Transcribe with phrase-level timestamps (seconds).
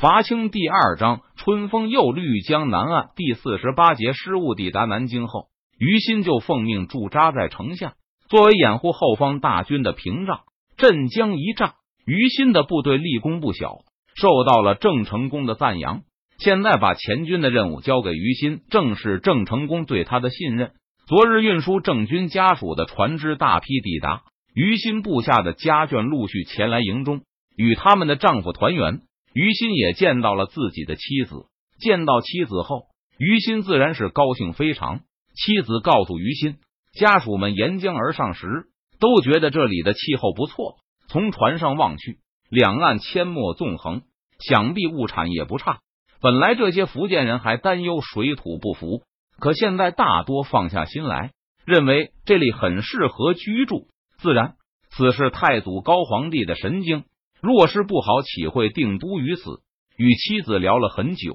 [0.00, 7.94] 伐清第二章，春风又绿江南岸第四十八节失误抵达南京后，于心就奉命驻扎在城下，
[8.28, 10.42] 作为掩护后方大军的屏障。
[10.76, 11.72] 镇江一战，
[12.06, 13.78] 于心的部队立功不小，
[14.14, 16.02] 受到了郑成功的赞扬。
[16.38, 20.74] 现在把前军的任务交给于心，正是郑成功对他的信任。
[21.08, 24.22] 昨日运输郑军家属的船只大批抵达，
[24.54, 27.22] 于心部下的家眷陆续前来营中，
[27.56, 29.00] 与他们的丈夫团圆。
[29.34, 31.46] 于心也见到了自己的妻子，
[31.80, 32.86] 见到妻子后，
[33.18, 35.00] 于心自然是高兴非常。
[35.34, 36.56] 妻子告诉于心，
[36.94, 38.46] 家属们沿江而上时，
[38.98, 40.76] 都觉得这里的气候不错。
[41.08, 42.18] 从船上望去，
[42.50, 44.02] 两岸阡陌纵横，
[44.40, 45.78] 想必物产也不差。
[46.20, 49.02] 本来这些福建人还担忧水土不服，
[49.38, 51.30] 可现在大多放下心来，
[51.64, 53.86] 认为这里很适合居住。
[54.18, 54.56] 自然，
[54.90, 57.04] 此事太祖高皇帝的神经。
[57.40, 59.42] 若是不好，岂会定都于此？
[59.96, 61.34] 与妻子聊了很久，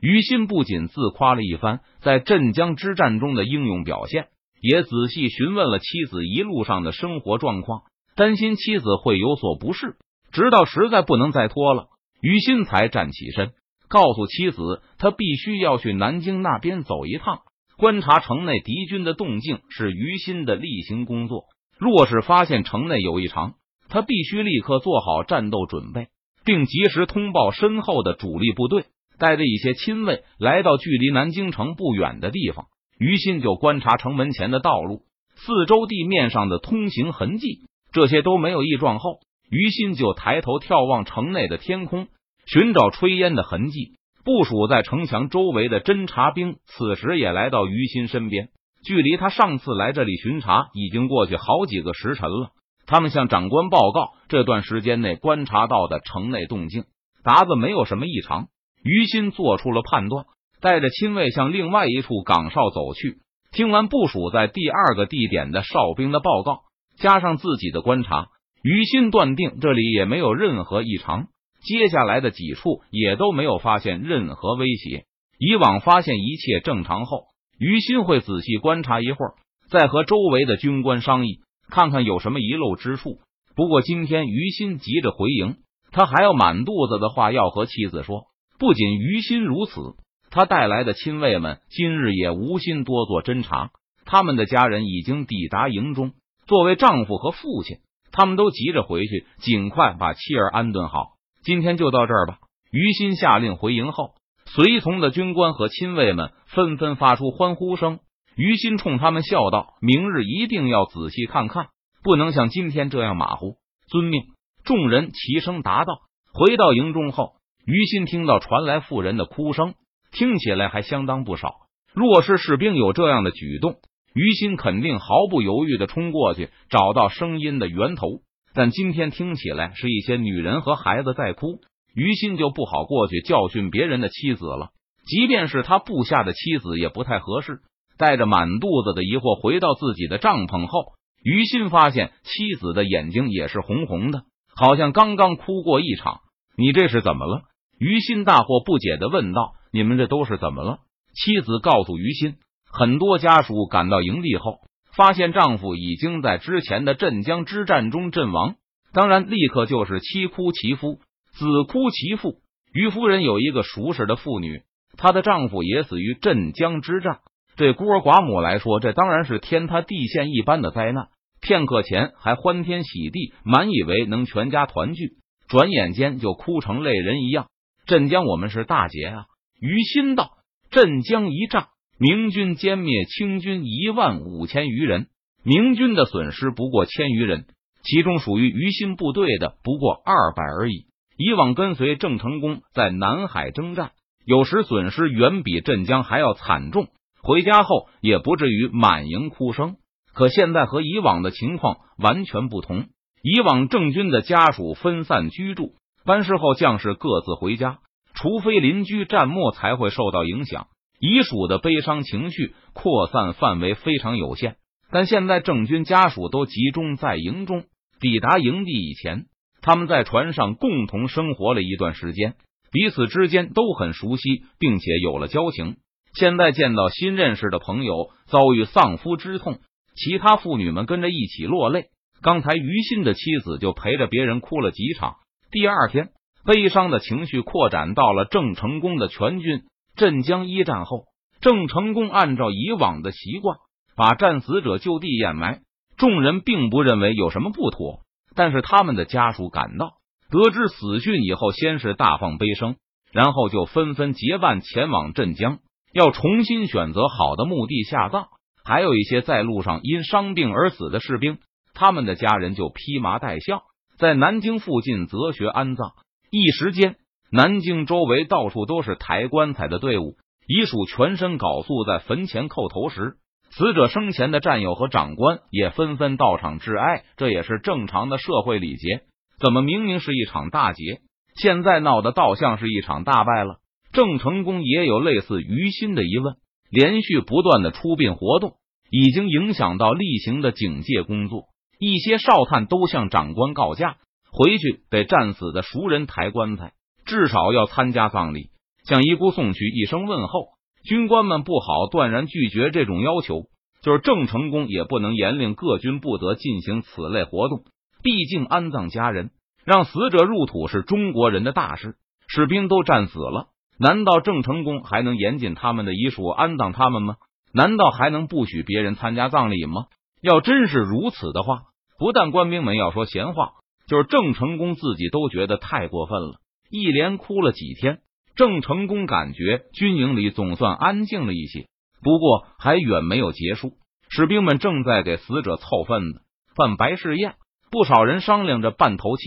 [0.00, 4.28] 于心不仅自夸了一番在镇江之战中的英勇表现，
[4.60, 7.82] 也仔细询问了妻子一路上的生活状况，
[8.14, 9.96] 担心妻子会有所不适。
[10.32, 11.86] 直到实在不能再拖了，
[12.20, 13.52] 于心才站起身，
[13.88, 17.42] 告诉妻子，他必须要去南京那边走一趟，
[17.76, 21.44] 观察城内敌军的动静，是于心的例行工作。
[21.78, 23.54] 若是发现城内有异常，
[23.94, 26.08] 他必须立刻做好战斗准备，
[26.44, 28.86] 并及时通报身后的主力部队，
[29.20, 32.66] 带着一些亲卫来到距离南京城不远的地方。
[32.98, 35.02] 于心就观察城门前的道路、
[35.36, 37.60] 四周地面上的通行痕迹，
[37.92, 42.08] 这些都没有异状后，于心就抬头眺望城内的天空，
[42.46, 43.92] 寻找炊烟的痕迹。
[44.24, 48.48] 部署在城墙周围的侦察兵此时也来到于心身边，
[48.84, 52.50] 距离他上次来这里巡查已经过去好几个时辰了。
[52.86, 56.84] 他们向长官报告这段时间内观察到的城内动静，
[57.22, 58.48] 达子没有什么异常。
[58.82, 60.26] 于心做出了判断，
[60.60, 63.18] 带着亲卫向另外一处岗哨走去。
[63.50, 66.62] 听完部署在第二个地点的哨兵的报告，
[66.98, 68.26] 加上自己的观察，
[68.62, 71.28] 于心断定这里也没有任何异常。
[71.62, 75.04] 接下来的几处也都没有发现任何威胁。
[75.38, 77.24] 以往发现一切正常后，
[77.58, 79.34] 于心会仔细观察一会儿，
[79.70, 81.40] 再和周围的军官商议。
[81.74, 83.18] 看看有什么遗漏之处。
[83.56, 85.56] 不过今天于心急着回营，
[85.90, 88.26] 他还有满肚子的话要和妻子说。
[88.60, 89.96] 不仅于心如此，
[90.30, 93.70] 他带来的亲卫们今日也无心多做侦查。
[94.04, 96.12] 他们的家人已经抵达营中，
[96.46, 97.78] 作为丈夫和父亲，
[98.12, 101.14] 他们都急着回去，尽快把妻儿安顿好。
[101.42, 102.38] 今天就到这儿吧。
[102.70, 104.14] 于心下令回营后，
[104.46, 107.98] 随从的军官和亲卫们纷纷发出欢呼声。
[108.36, 111.68] 于心冲他们笑道：“明日一定要仔细看看，
[112.02, 113.56] 不能像今天这样马虎。”
[113.88, 114.22] 遵命。
[114.64, 115.98] 众人齐声答道。
[116.32, 117.34] 回到营中后，
[117.64, 119.74] 于心听到传来妇人的哭声，
[120.10, 121.52] 听起来还相当不少。
[121.92, 123.76] 若是士兵有这样的举动，
[124.14, 128.06] 于心肯定毫不犹豫的冲过去找到声音的源头。
[128.52, 131.60] 但今天听起来是一些女人和孩子在哭，
[131.94, 134.70] 于心就不好过去教训别人的妻子了。
[135.06, 137.60] 即便是他部下的妻子，也不太合适。
[137.96, 144.24] 带着满肚子的疑惑回到自己的帐篷后，于心发现妻子的眼睛也是红红的，
[144.54, 146.20] 好像刚刚哭过一场。
[146.56, 147.42] 你这是怎么了？
[147.78, 150.78] 于心大惑不解的问道：“你们这都是怎么了？”
[151.14, 152.36] 妻子告诉于心，
[152.70, 154.58] 很多家属赶到营地后，
[154.96, 158.54] 发现丈夫已经在之前的镇江之战中阵亡，
[158.92, 161.00] 当然立刻就是妻哭其夫，
[161.32, 162.36] 子哭其父。
[162.72, 164.62] 于夫人有一个熟识的妇女，
[164.96, 167.20] 她的丈夫也死于镇江之战。
[167.56, 171.08] 对孤儿寡母来说，这当然是天塌地陷一般的灾难。
[171.40, 175.12] 片刻前还欢天喜地，满以为能全家团聚，
[175.46, 177.48] 转眼间就哭成泪人一样。
[177.86, 179.26] 镇江，我们是大捷啊！
[179.60, 180.30] 于心道，
[180.70, 181.66] 镇江一战，
[181.98, 185.08] 明军歼灭清军一万五千余人，
[185.44, 187.44] 明军的损失不过千余人，
[187.82, 190.86] 其中属于于心部队的不过二百而已。
[191.18, 193.92] 以往跟随郑成功在南海征战，
[194.24, 196.88] 有时损失远比镇江还要惨重。
[197.24, 199.76] 回家后也不至于满营哭声，
[200.12, 202.84] 可现在和以往的情况完全不同。
[203.22, 205.72] 以往郑军的家属分散居住，
[206.04, 207.78] 班事后将士各自回家，
[208.14, 210.66] 除非邻居战没才会受到影响。
[211.00, 214.56] 遗属的悲伤情绪扩散范围非常有限，
[214.90, 217.64] 但现在郑军家属都集中在营中。
[218.00, 219.24] 抵达营地以前，
[219.62, 222.34] 他们在船上共同生活了一段时间，
[222.70, 225.76] 彼此之间都很熟悉，并且有了交情。
[226.14, 229.58] 现在见到新认识的朋友遭遇丧夫之痛，
[229.96, 231.86] 其他妇女们跟着一起落泪。
[232.22, 235.16] 刚才于心的妻子就陪着别人哭了几场。
[235.50, 236.10] 第二天，
[236.44, 239.62] 悲伤的情绪扩展到了郑成功的全军。
[239.96, 241.04] 镇江一战后，
[241.40, 243.58] 郑成功按照以往的习惯，
[243.96, 245.60] 把战死者就地掩埋。
[245.96, 248.00] 众人并不认为有什么不妥，
[248.34, 249.94] 但是他们的家属赶到，
[250.30, 252.76] 得知死讯以后，先是大放悲声，
[253.12, 255.58] 然后就纷纷结伴前往镇江，
[255.94, 258.26] 要重新选择好的墓地下葬。
[258.64, 261.38] 还有一些在路上因伤病而死的士兵，
[261.74, 263.62] 他们的家人就披麻戴孝，
[263.98, 265.92] 在南京附近择学安葬。
[266.30, 266.96] 一时间，
[267.30, 270.16] 南京周围到处都是抬棺材的队伍，
[270.48, 273.16] 遗属全身缟素在坟前叩头时，
[273.50, 277.04] 死者生前的战友和长官也纷纷到场致哀。
[277.16, 279.02] 这也是正常的社会礼节。
[279.38, 281.00] 怎么明明是一场大捷，
[281.36, 283.58] 现在闹得倒像是一场大败了？
[283.94, 286.34] 郑成功也有类似于心的疑问。
[286.70, 288.54] 连续不断的出殡活动
[288.90, 291.44] 已经影响到例行的警戒工作，
[291.78, 293.96] 一些哨探都向长官告假，
[294.32, 296.72] 回去给战死的熟人抬棺材，
[297.06, 298.50] 至少要参加葬礼，
[298.84, 300.48] 向遗孤送去一声问候。
[300.82, 303.44] 军官们不好断然拒绝这种要求，
[303.80, 307.62] 就是郑成功也不能严令各军不得进行此类活动。
[308.02, 309.30] 毕竟安葬家人，
[309.64, 311.94] 让死者入土是中国人的大事，
[312.26, 313.48] 士兵都战死了。
[313.78, 317.16] 难道郑成功还能严禁他们的遗属安葬他们吗？
[317.52, 319.86] 难道还能不许别人参加葬礼吗？
[320.20, 321.62] 要真是如此的话，
[321.98, 323.52] 不但官兵们要说闲话，
[323.86, 326.38] 就是郑成功自己都觉得太过分了。
[326.70, 327.98] 一连哭了几天，
[328.34, 331.66] 郑成功感觉军营里总算安静了一些。
[332.02, 333.72] 不过还远没有结束，
[334.08, 336.22] 士兵们正在给死者凑份子、
[336.56, 337.34] 办白事宴，
[337.70, 339.22] 不少人商量着办头七，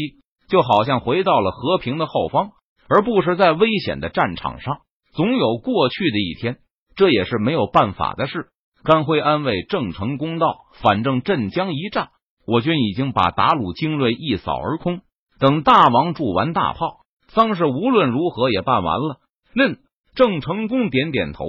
[0.49, 2.51] 就好像回到了和平的后方。
[2.89, 4.79] 而不是在危险的战场上，
[5.13, 6.57] 总有过去的一天，
[6.95, 8.47] 这也是没有办法的事。
[8.83, 12.09] 甘辉安慰郑成功道：“反正镇江一战，
[12.45, 15.01] 我军已经把达鲁精锐一扫而空。
[15.39, 19.17] 等大王铸完大炮，丧事无论如何也办完了。”
[19.53, 19.79] 嫩
[20.15, 21.45] 郑成功点点头，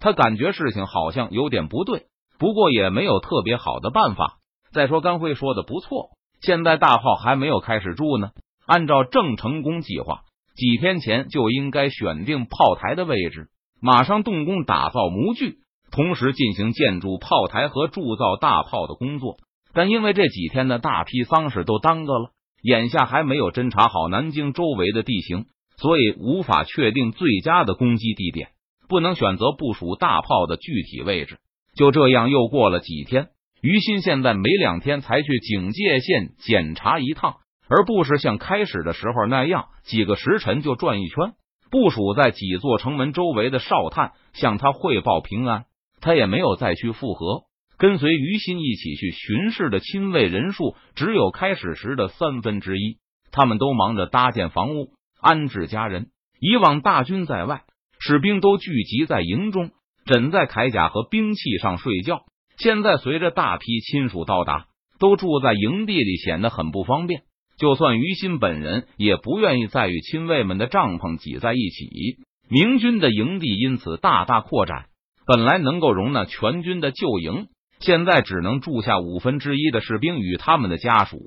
[0.00, 2.06] 他感觉事情好像有点不对，
[2.38, 4.38] 不过也没有特别好的办法。
[4.72, 6.10] 再说甘辉说的不错，
[6.40, 8.30] 现在大炮还没有开始铸呢。
[8.66, 10.22] 按照郑成功计划。
[10.60, 13.48] 几天前就应该选定炮台的位置，
[13.80, 15.56] 马上动工打造模具，
[15.90, 19.38] 同时进行建筑炮台和铸造大炮的工作。
[19.72, 25.46] 但因为这几天的大批丧事都耽搁了，眼下还没有侦查好南京周围的地形，
[25.78, 28.50] 所以无法确定最佳的攻击地点，
[28.86, 31.38] 不能选择部署大炮的具体位置。
[31.74, 33.28] 就这样，又过了几天，
[33.62, 37.36] 于心现在每两天才去警戒线检查一趟。
[37.70, 41.34] 而不是像开始的时候那样，几个时辰就转一圈。
[41.70, 45.66] 部署在几座城门周围的哨探向他汇报平安，
[46.00, 47.44] 他也没有再去复合。
[47.78, 52.98] 跟随于心一起去巡视的亲卫人数只有开始时的三分之一，
[53.30, 54.88] 他们都忙着搭建房屋、
[55.20, 56.08] 安置家人。
[56.40, 57.62] 以往大军在外，
[58.00, 59.70] 士兵都聚集在营中，
[60.04, 62.22] 枕在铠甲和兵器上睡觉。
[62.58, 64.66] 现在随着大批亲属到达，
[64.98, 67.22] 都住在营地里，显得很不方便。
[67.60, 72.16] 就算于心本人也不愿意再与亲卫们的帐篷挤在一起。
[72.48, 74.86] 明军的营地因此大大扩展，
[75.26, 77.48] 本来能够容纳全军的旧营，
[77.78, 81.18] 现在只能住下五分之一的士兵与他们的家属，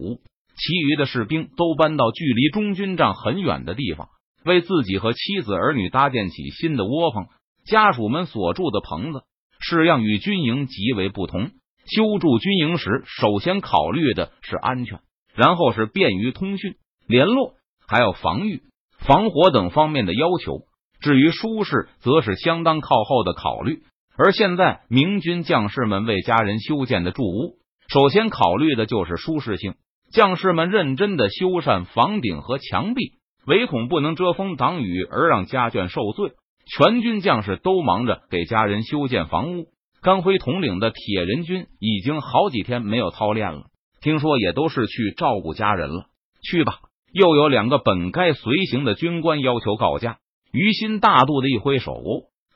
[0.57, 4.09] 其余的士兵都搬到距离中军帐很远的地方，
[4.43, 7.27] 为自己和妻子儿女搭建起新的窝棚。
[7.63, 9.21] 家属们所住的棚子
[9.59, 11.51] 式样与军营极为不同。
[11.85, 14.99] 修筑军营时，首先考虑的是安全。
[15.35, 16.75] 然后是便于通讯、
[17.07, 17.53] 联络，
[17.87, 18.61] 还有防御、
[18.99, 20.61] 防火等方面的要求。
[21.01, 23.79] 至于舒适，则是相当靠后的考虑。
[24.15, 29.73] 而现在，明军将士们为家人修建的住屋，首先考虑的就是舒适性。
[30.11, 33.13] 将士们认真的修缮房顶和墙壁，
[33.47, 36.33] 唯恐不能遮风挡雨而让家眷受罪。
[36.65, 39.65] 全军将士都忙着给家人修建房屋。
[40.01, 43.63] 甘辉统领的铁人军已经好几天没有操练了。
[44.03, 46.07] 听说也都是去照顾家人了，
[46.43, 46.79] 去吧。
[47.13, 50.17] 又有两个本该随行的军官要求告假，
[50.51, 52.03] 于心大度的一挥手，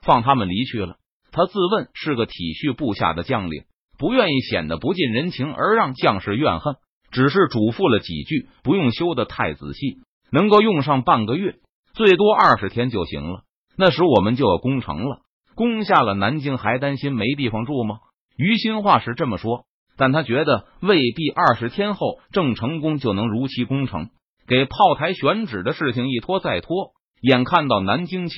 [0.02, 0.98] 放他们离去了。
[1.32, 3.64] 他自问是个体恤部下的将领，
[3.98, 6.76] 不愿意显得不近人情而让将士怨恨，
[7.12, 10.00] 只是嘱咐了几句，不用修的太仔细，
[10.32, 11.56] 能够用上半个月，
[11.94, 13.44] 最多二十天就行了。
[13.78, 15.22] 那时我们就要攻城了，
[15.56, 18.00] 攻下了南京，还担心没地方住吗？
[18.36, 19.67] 于心话是这么说。
[19.98, 24.10] 但他觉得未必二十天后郑成功就能如期攻城，
[24.48, 28.36] 给炮台选址的事情一拖再拖，眼看到南京期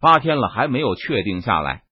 [0.00, 1.82] 八天了还没有确定下来，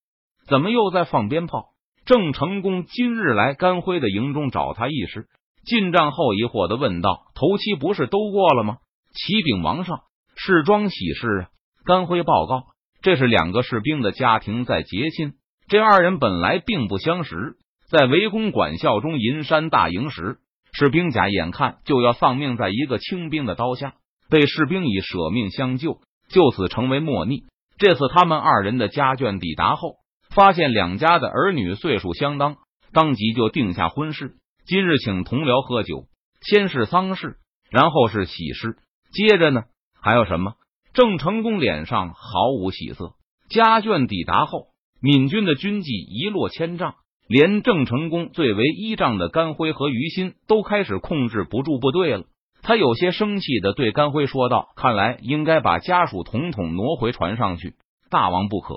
[0.46, 1.70] 怎么又在放鞭炮？
[2.04, 5.26] 郑成功今日来甘辉的营中找他议事，
[5.64, 8.76] 进帐后疑惑的问道：“头七不是都过了吗？
[9.12, 10.02] 启禀王上，
[10.36, 11.48] 是庄喜事啊！
[11.84, 12.66] 甘辉报告，
[13.02, 15.32] 这是两个士兵的家庭在结亲。
[15.66, 17.56] 这二人本来并不相识，
[17.90, 20.38] 在围攻管校中银山大营时，
[20.72, 23.94] 士兵甲眼看就要丧命在一个清兵的刀下，
[24.28, 27.44] 被士兵乙舍命相救，就此成为莫逆。
[27.78, 29.96] 这次他们二人的家眷抵达后，
[30.30, 32.56] 发现两家的儿女岁数相当，
[32.92, 34.34] 当即就定下婚事。
[34.66, 36.06] 今日请同僚喝酒，
[36.42, 37.36] 先是丧事，
[37.70, 38.78] 然后是喜事，
[39.12, 39.62] 接着呢
[40.00, 40.54] 还有什么？
[40.92, 43.12] 郑成功脸上毫无喜色。
[43.48, 44.68] 家眷抵达后，
[45.00, 46.96] 闽军的军纪一落千丈，
[47.28, 52.24] 连郑成功最为依仗的甘辉和于心都开始控制不住部队了。
[52.62, 57.74] 他有些生气的对甘辉说道：“看来应该把家属统统挪回船上去，
[58.10, 58.74] 大王不可。”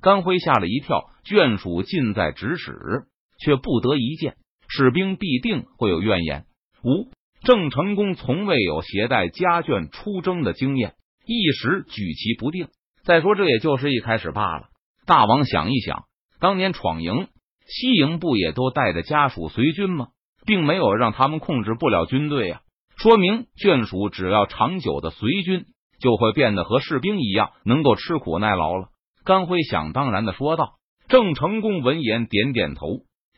[0.00, 3.06] 甘辉吓了一跳，眷属近在咫尺，
[3.38, 4.34] 却不得一见，
[4.68, 6.44] 士兵必定会有怨言。
[6.82, 7.10] 五
[7.44, 10.94] 郑成功从未有携带家眷出征的经验，
[11.24, 12.68] 一时举棋不定。
[13.04, 14.68] 再说，这也就是一开始罢了。
[15.06, 16.04] 大王想一想，
[16.40, 17.28] 当年闯营、
[17.66, 20.08] 西营不也都带着家属随军吗？
[20.44, 22.60] 并没有让他们控制不了军队呀。
[22.96, 25.66] 说明眷属只要长久的随军，
[26.00, 28.88] 就会变得和士兵一样，能够吃苦耐劳了。
[29.24, 30.74] 甘辉想当然的说道。
[31.08, 32.86] 郑成功闻言点点头，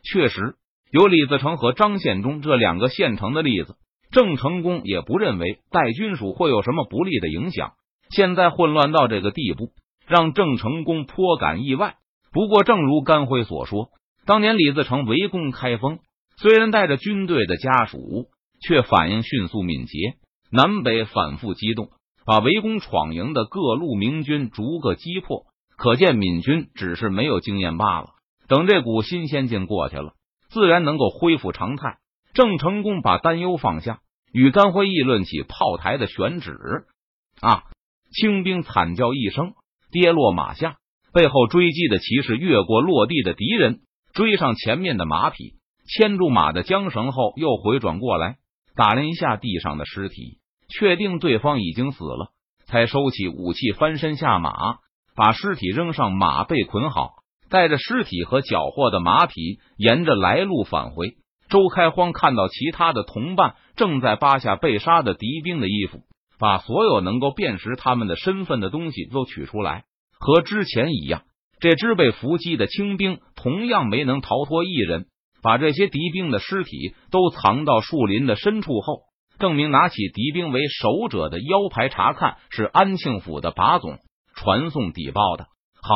[0.05, 0.55] 确实
[0.93, 3.75] 有李自成和张献忠这两个现成的例子，
[4.13, 7.73] 郑成功也不认为带军属会有什么不利的影响。
[8.11, 9.71] 现在混乱到这个地步，
[10.07, 11.97] 让郑成功颇感意外。
[12.33, 13.89] 不过，正如甘辉所说，
[14.27, 15.99] 当年李自成围攻开封，
[16.37, 18.29] 虽然带着军队的家属。
[18.67, 20.15] 却反应迅速敏捷，
[20.51, 21.91] 南北反复机动，
[22.25, 25.45] 把围攻闯营的各路明军逐个击破。
[25.77, 28.15] 可见闽军只是没有经验罢了。
[28.49, 30.15] 等这股新鲜劲过去了，
[30.49, 31.99] 自然能够恢复常态。
[32.33, 33.99] 郑成功把担忧放下，
[34.33, 36.57] 与甘辉议论起炮台的选址。
[37.43, 37.65] 啊！
[38.13, 39.53] 清兵惨叫一声，
[39.91, 40.77] 跌落马下。
[41.13, 43.81] 背后追击的骑士越过落地的敌人，
[44.15, 45.55] 追上前面的马匹，
[45.89, 48.37] 牵住马的缰绳后，又回转过来。
[48.77, 52.31] 打量一下地上的尸体，确定对方已经死了，
[52.67, 54.53] 才收起武器，翻身下马，
[55.17, 57.15] 把尸体扔上马背，捆好，
[57.51, 61.17] 带着尸体和缴获的马匹，沿着来路返回。
[61.49, 66.03] 周开荒看到其他的同伴正在扒下被杀的敌兵的衣服，
[66.39, 69.85] 把所有能够辨识他们的身份的东西都取出来，
[70.19, 71.23] 和之前一样，
[71.61, 75.05] 这支被伏击的清兵同样没能逃脱一人。
[75.43, 79.01] 把这些敌兵的尸体都藏到树林的深处后，
[79.39, 83.99] 郑明拿起敌兵为首者的腰牌查看，是安庆府的把总
[84.35, 85.45] 传送底报的。
[85.83, 85.95] 好，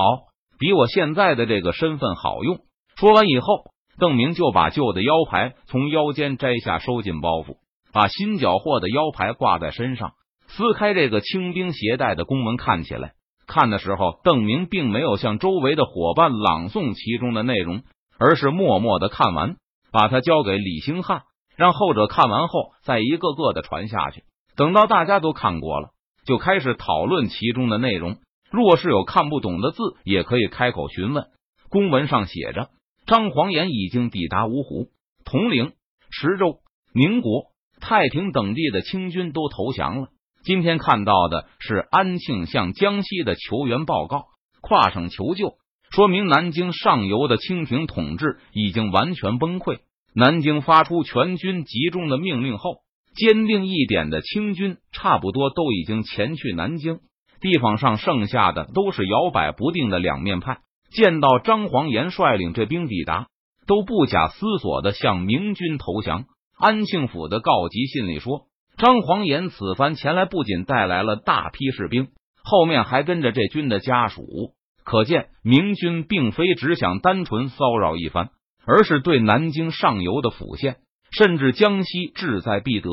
[0.59, 2.59] 比我现在的这个身份好用。
[2.97, 3.64] 说完以后，
[3.99, 7.57] 邓明就把旧的腰牌从腰间摘下，收进包袱，
[7.90, 10.12] 把新缴获的腰牌挂在身上，
[10.49, 13.14] 撕开这个清兵携带的公文，看起来。
[13.49, 17.83] 看的时候，邓明并没有向周围的伙伴朗诵其中的内容。
[18.21, 19.55] 而是默默的看完，
[19.93, 21.23] 把它交给李兴汉，
[21.57, 24.25] 让后者看完后再一个个的传下去。
[24.57, 25.90] 等到大家都看过了，
[26.26, 28.17] 就开始讨论其中的内容。
[28.50, 31.26] 若是有看不懂的字，也可以开口询问。
[31.69, 32.71] 公文上写着：
[33.07, 34.88] 张黄岩已经抵达芜湖、
[35.25, 35.75] 铜陵、
[36.11, 36.59] 池州、
[36.93, 40.09] 宁国、太平等地的清军都投降了。
[40.49, 44.28] 今天看到的是安庆向江西的求援报告，
[44.62, 45.57] 跨省求救。
[45.90, 49.81] 说明南京上游的清廷统治已经完全崩溃。
[50.14, 52.76] 南京发出全军集中的命令后，
[53.14, 57.00] 坚定一点的清军差不多都已经前去南京。
[57.43, 60.61] 地方上剩下的都是摇摆不定的两面派。
[60.90, 63.26] 见到张黄岩率领这兵抵达，
[63.67, 66.25] 都不假思索的向明军投降。
[66.57, 68.47] 安庆府的告急信里说，
[68.79, 72.09] 张黄岩此番前来不仅带来了大批士兵，
[72.45, 74.25] 后面还跟着这军的家属。
[74.85, 78.31] 可见，明军并非只想单纯骚扰一番，
[78.65, 80.77] 而是对南京上游的府县，
[81.11, 82.89] 甚至江西志在必得。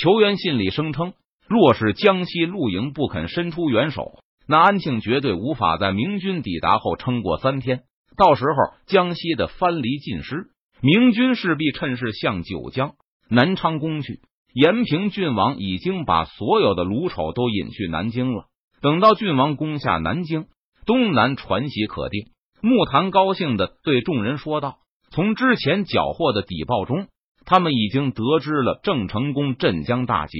[0.00, 1.14] 求援信里声称，
[1.48, 7.82] 若是江西陆营不肯伸出援手，那安庆绝对无法在明军抵达后撑过三天。
[8.16, 10.46] 到时候，江西的藩篱尽失，
[10.80, 12.94] 明军势必趁势向九江、
[13.28, 14.20] 南昌攻去。
[14.54, 18.46] 延平郡王已经把所有的卢丑都引去南京了。
[18.80, 20.46] 等到郡王攻下南京。
[20.86, 22.26] 东南传喜可定，
[22.60, 27.06] 木坛高兴的对众人说道：“从之前缴获的底报中，
[27.46, 30.36] 他们已经得知了郑成功镇江大捷，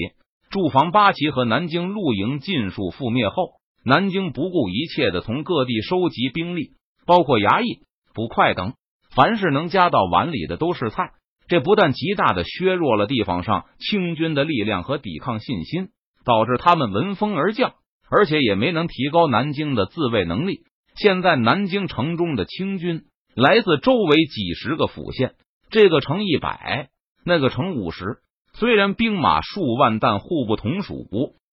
[0.51, 3.53] 驻防八旗和南京陆营尽数覆灭后，
[3.87, 6.73] 南京不顾一切的从各地收集兵力，
[7.07, 8.75] 包括衙役、捕快等，
[9.17, 11.13] 凡是能夹到碗里的都是菜。
[11.49, 15.89] 这不但极大的削弱了地方上清军的力量和抵抗信心，
[16.25, 17.75] 导致他们闻风而降。
[18.11, 20.61] 而且也没能提高南京的自卫能力。
[20.95, 25.35] 现在南京城中的清军来自周围几十个府县，
[25.71, 26.91] 这个城一百，
[27.25, 28.19] 那个城五十。
[28.53, 31.09] 虽然兵马数万，但互不同属。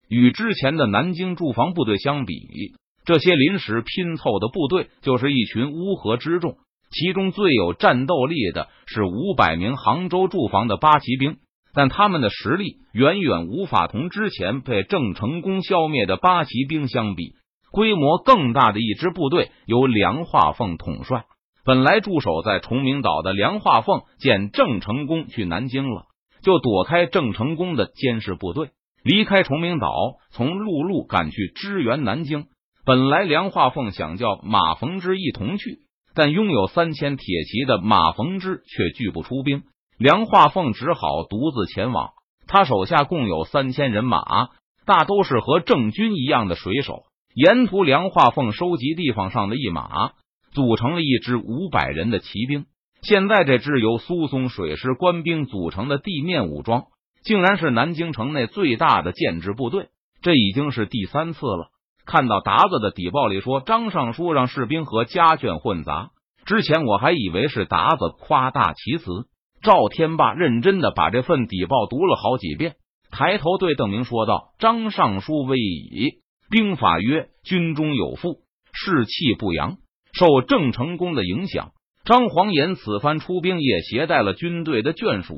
[0.08, 2.34] 与之前的南京驻防部队相比，
[3.06, 6.58] 这些临时拼凑的部队就是一群乌合之众。
[6.90, 11.36] 其中最有战斗力的是五百名杭州驻防的八旗兵，
[11.72, 17.34] 但他们的实力远远无法同之前被郑成功消灭的八旗兵相比。
[17.70, 21.26] 规模更大的一支部队由梁化凤统帅。
[21.64, 26.06] 本来驻守在崇明岛的梁化凤见郑成功去南京了，
[26.42, 28.70] 就躲开郑成功的监视部队，
[29.04, 29.92] 离开崇明岛，
[30.32, 32.46] 从陆路赶去支援南京。
[32.84, 35.78] 本来梁化凤想叫马逢之一同去，
[36.14, 39.62] 但拥有三千铁骑的马逢之却拒不出兵，
[39.98, 42.10] 梁化凤只好独自前往。
[42.46, 44.48] 他手下共有三千人马，
[44.84, 47.04] 大都是和郑军一样的水手。
[47.34, 50.12] 沿途，梁化凤收集地方上的一马，
[50.52, 52.66] 组成了一支五百人的骑兵。
[53.02, 56.86] 现在，这支由苏松水师官兵组成的地面武装，
[57.22, 59.90] 竟然是南京城内最大的建制部队。
[60.22, 61.70] 这已经是第三次了。
[62.10, 66.10] 看到达子的底报里说张尚书让士兵和家眷混杂，
[66.44, 69.04] 之前我还以为是达子夸大其词。
[69.62, 72.74] 赵天霸认真的把这份底报读了好几遍，
[73.12, 76.14] 抬头对邓明说道：“张尚书威仪。”
[76.50, 78.40] 兵法曰：军中有负，
[78.72, 79.76] 士气不扬。
[80.12, 81.70] 受郑成功的影响，
[82.04, 85.36] 张黄岩此番出兵也携带了军队的眷属，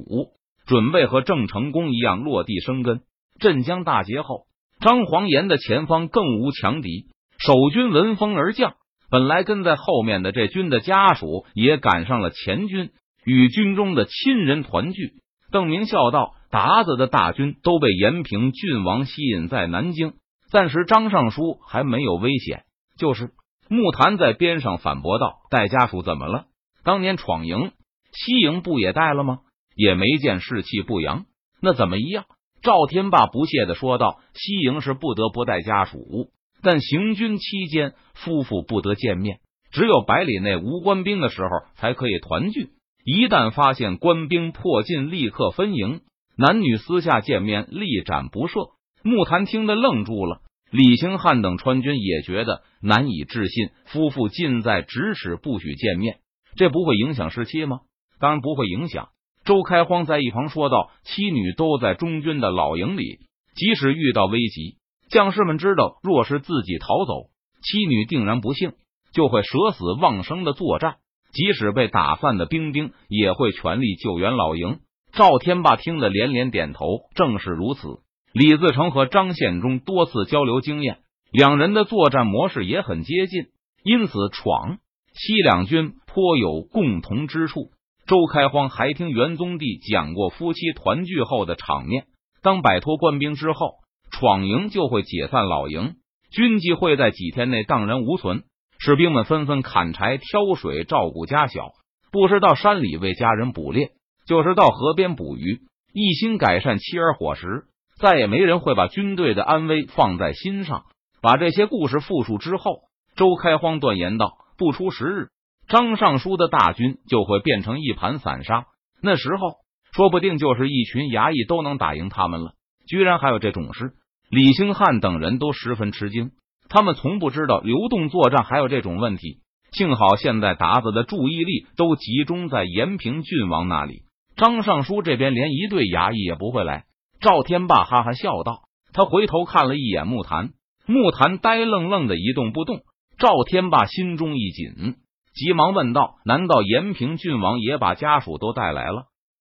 [0.65, 3.03] 准备和郑成功一样落地生根。
[3.39, 4.47] 镇江大捷后，
[4.83, 7.07] 张黄岩的前方更无强敌，
[7.39, 8.75] 守军闻风而降。
[9.11, 12.91] 本来跟在后面的这军的家属也赶上了前军，
[13.25, 15.13] 与军中的亲人团聚。
[15.53, 20.15] 邓明笑道：“达子的大军都被延平郡王吸引在南京。”
[20.51, 22.65] 暂时，张尚书还没有危险。
[22.99, 23.31] 就是
[23.69, 26.47] 木坛在边上反驳道：“带家属怎么了？
[26.83, 27.71] 当年闯营、
[28.13, 29.39] 西营不也带了吗？
[29.77, 31.27] 也没见士气不扬，
[31.61, 32.25] 那怎么一样？”
[32.63, 36.31] 赵天霸不屑的说道：“西营是不得不带家属，
[36.63, 39.41] 但行军期间夫妇不得见面，
[39.73, 42.69] 只有百里内无官兵的时候才可以团聚。
[43.05, 46.03] 一旦发现官兵迫近，立刻分营，
[46.37, 48.71] 男女私下见面，立斩不赦。”
[49.03, 53.71] 木坛听得愣住了，李兴汉等川军也觉得难以置信。
[53.87, 56.21] 夫妇近在咫尺，不许见面，
[56.55, 57.81] 这不会影响士气吗？
[58.21, 59.09] 当然不会影响。
[59.45, 63.19] 周开荒在一旁说道：“妻女都在中军的老营里，
[63.55, 64.77] 即使遇到危急，
[65.11, 67.31] 将士们知道，若是自己逃走，
[67.63, 68.73] 妻女定然不幸，
[69.13, 70.97] 就会舍死忘生的作战。
[71.33, 74.81] 即使被打散的兵丁，也会全力救援老营。”
[75.13, 78.01] 赵天霸听得连连点头，正是如此。
[78.33, 81.01] 李自成和张献忠多次交流经验，
[81.31, 83.49] 两人的作战模式也很接近，
[83.85, 84.79] 因此闯
[85.13, 87.73] 西两军颇有共同之处。
[88.07, 92.07] 周开荒还听元宗帝讲过夫妻团聚后的场面：
[92.43, 93.77] 当摆脱官兵之后，
[94.11, 95.95] 闯营就会解散老营，
[96.31, 98.43] 军纪会在几天内荡然无存，
[98.79, 101.71] 士兵们纷纷砍柴、挑水，照顾家小，
[102.11, 103.93] 不是到山里为家人捕猎，
[104.27, 105.61] 就是到河边捕鱼，
[105.95, 107.65] 一心改善妻儿伙食。
[108.01, 110.83] 再也没人会把军队的安危放在心上。
[111.21, 112.81] 把这些故事复述之后，
[113.15, 115.29] 周开荒断言道：“不出十日，
[115.73, 118.67] 张尚书的大军就会变成一盘散沙。
[119.03, 119.55] 那时候，
[119.95, 122.53] 说不定就是一群衙役都能打赢他们了。
[122.87, 123.95] 居然还有这种事！”
[124.29, 126.33] 李兴汉等人都十分吃惊，
[126.69, 129.39] 他们从不知道流动作战还有这种问题。
[129.71, 134.03] 幸好现在达子的注意力都集中在延平郡王那里，
[134.37, 136.85] 张尚书这边连一队衙役也不会来。
[137.19, 140.51] 赵天霸哈哈笑道：“他回头看了一眼木坛，
[140.85, 142.81] 木坛呆愣愣的一动不动。
[143.19, 144.97] 赵天霸心中一紧，
[145.35, 149.07] 急忙问道：‘难道延平郡王也把家属都带来了？’